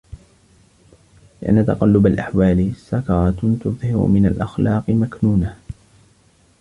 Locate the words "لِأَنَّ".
1.41-1.65